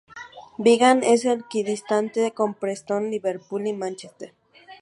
Wigan 0.57 1.03
es 1.03 1.25
equidistante 1.25 2.31
con 2.33 2.55
Preston, 2.55 3.11
Liverpool 3.11 3.67
y 3.67 3.73
Mánchester. 3.73 4.33